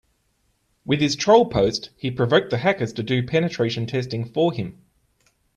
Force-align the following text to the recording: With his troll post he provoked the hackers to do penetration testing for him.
With 0.83 0.99
his 0.99 1.15
troll 1.15 1.45
post 1.45 1.91
he 1.95 2.09
provoked 2.09 2.49
the 2.49 2.57
hackers 2.57 2.91
to 2.93 3.03
do 3.03 3.21
penetration 3.21 3.85
testing 3.85 4.25
for 4.25 4.51
him. 4.51 4.81